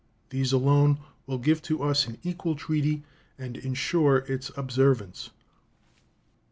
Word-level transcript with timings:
These 0.31 0.51
alone 0.51 0.97
will 1.27 1.37
give 1.37 1.61
to 1.61 1.83
us 1.83 2.07
an 2.07 2.17
equal 2.23 2.55
treaty 2.55 3.03
and 3.37 3.55
insure 3.55 4.17
its 4.17 4.49
observance. 4.57 5.29